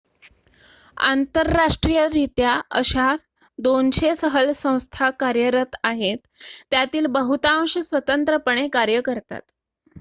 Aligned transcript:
आंतरराष्ट्रीयरित्या 0.97 2.53
अशा 2.71 3.05
200 3.59 4.13
सहल 4.15 4.51
संस्था 4.55 5.09
कार्यरत 5.19 5.75
आहेत 5.83 6.27
त्यातील 6.71 7.05
बहुतांश 7.11 7.77
स्वतंत्रपणे 7.79 8.67
कार्य 8.71 9.01
करतात 9.01 9.41